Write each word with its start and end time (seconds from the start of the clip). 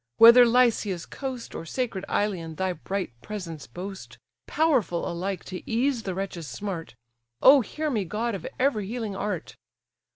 whether 0.17 0.47
Lycia's 0.47 1.05
coast, 1.05 1.53
Or 1.53 1.63
sacred 1.63 2.05
Ilion, 2.09 2.55
thy 2.55 2.73
bright 2.73 3.11
presence 3.21 3.67
boast, 3.67 4.17
Powerful 4.47 5.07
alike 5.07 5.45
to 5.45 5.61
ease 5.69 6.01
the 6.01 6.15
wretch's 6.15 6.47
smart; 6.47 6.95
O 7.43 7.61
hear 7.61 7.91
me! 7.91 8.03
god 8.03 8.33
of 8.33 8.47
every 8.59 8.87
healing 8.87 9.15
art! 9.15 9.57